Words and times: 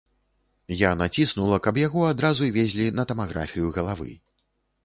Я 0.77 0.89
націснула, 1.01 1.59
каб 1.67 1.75
яго 1.81 2.01
адразу 2.13 2.49
везлі 2.57 2.87
на 3.01 3.07
тамаграфію 3.13 3.67
галавы. 3.77 4.11